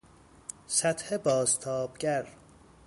سطح 0.67 1.15
بازتابگر 1.17 2.27